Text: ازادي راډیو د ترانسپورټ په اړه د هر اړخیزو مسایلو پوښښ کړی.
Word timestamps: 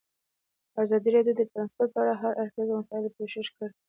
ازادي 0.83 1.09
راډیو 1.15 1.37
د 1.37 1.41
ترانسپورټ 1.51 1.89
په 1.93 1.99
اړه 2.03 2.13
د 2.15 2.19
هر 2.21 2.33
اړخیزو 2.41 2.79
مسایلو 2.81 3.13
پوښښ 3.15 3.47
کړی. 3.55 3.71